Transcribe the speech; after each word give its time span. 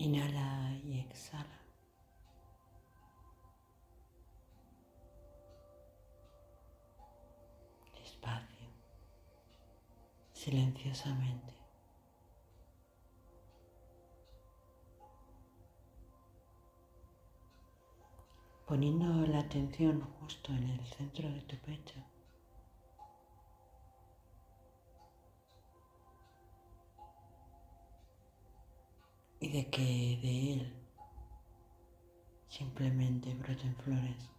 Inhala 0.00 0.72
y 0.82 0.98
exhala. 0.98 1.60
Despacio, 7.94 8.66
silenciosamente. 10.32 11.52
Poniendo 18.66 19.26
la 19.26 19.40
atención 19.40 20.00
justo 20.00 20.50
en 20.52 20.66
el 20.66 20.86
centro 20.86 21.28
de 21.28 21.42
tu 21.42 21.56
pecho. 21.58 22.02
De 29.50 29.68
que 29.68 30.18
de 30.22 30.52
él 30.52 30.72
simplemente 32.48 33.34
broten 33.34 33.74
flores. 33.76 34.30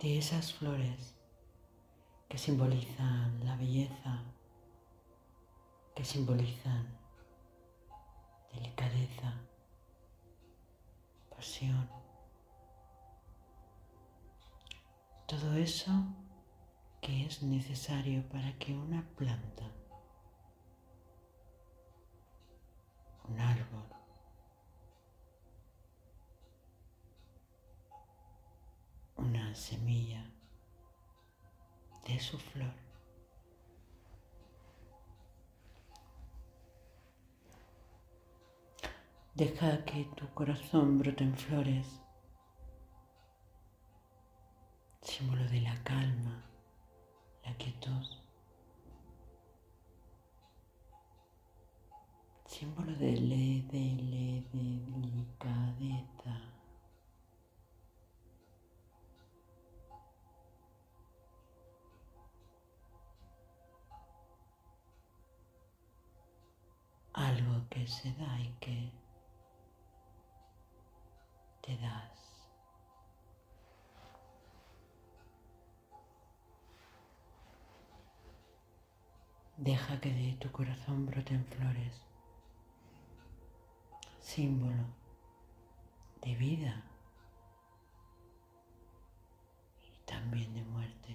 De 0.00 0.18
esas 0.18 0.52
flores 0.52 1.14
que 2.28 2.38
simbolizan 2.38 3.44
la 3.44 3.54
belleza, 3.54 4.24
que 5.94 6.04
simbolizan 6.04 6.98
delicadeza, 8.52 9.32
pasión. 11.30 11.88
Todo 15.28 15.54
eso 15.54 16.21
que 17.02 17.26
es 17.26 17.42
necesario 17.42 18.22
para 18.28 18.56
que 18.58 18.72
una 18.72 19.02
planta, 19.16 19.64
un 23.28 23.40
árbol, 23.40 23.84
una 29.16 29.52
semilla 29.56 30.24
de 32.06 32.20
su 32.20 32.38
flor. 32.38 32.72
Deja 39.34 39.84
que 39.84 40.04
tu 40.14 40.32
corazón 40.34 40.98
brote 40.98 41.24
en 41.24 41.36
flores, 41.36 42.00
símbolo 45.00 45.42
de 45.48 45.62
la 45.62 45.82
calma, 45.82 46.51
la 47.44 47.54
quietud, 47.56 48.06
símbolo 52.46 52.92
de, 52.92 53.12
le, 53.12 53.62
de, 53.72 53.84
le, 54.10 54.42
de 54.52 54.80
delicadeza. 54.90 56.40
Algo 67.14 67.68
que 67.68 67.86
se 67.86 68.12
da 68.14 68.40
y 68.40 68.48
que 68.58 68.90
te 71.60 71.76
das. 71.76 72.31
Deja 79.62 80.00
que 80.00 80.12
de 80.12 80.32
tu 80.40 80.50
corazón 80.50 81.06
broten 81.06 81.44
flores, 81.46 82.02
símbolo 84.18 84.84
de 86.20 86.34
vida 86.34 86.82
y 89.80 90.04
también 90.04 90.52
de 90.52 90.64
muerte. 90.64 91.14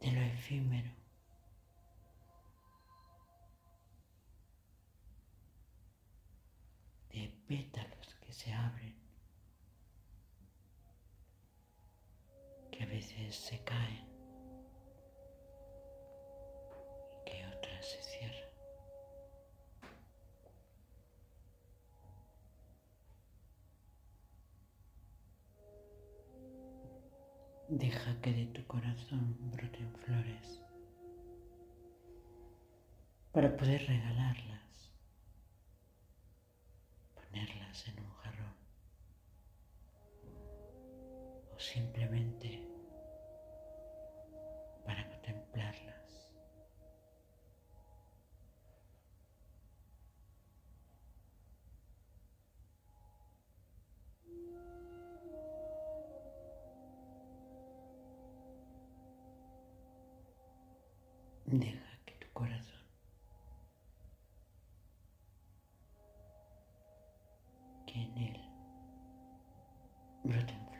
De 0.00 0.10
lo 0.10 0.20
efímero. 0.20 0.90
de 7.12 7.28
se 13.32 13.58
caen 13.64 14.06
y 17.20 17.30
que 17.30 17.46
otras 17.46 17.86
se 17.86 18.02
cierran. 18.02 18.50
Deja 27.68 28.20
que 28.20 28.32
de 28.32 28.46
tu 28.46 28.66
corazón 28.66 29.36
broten 29.50 29.94
flores 29.96 30.60
para 33.32 33.56
poder 33.56 33.86
regalarlas, 33.86 34.90
ponerlas 37.14 37.88
en 37.88 37.98
un 38.00 38.10
jarrón 38.10 38.54
o 41.56 41.58
simplemente 41.58 42.71
Deja 61.54 61.98
que 62.06 62.14
tu 62.14 62.32
corazón 62.32 62.80
que 67.86 68.00
en 68.00 68.16
él 68.16 68.40
broten 70.24 70.71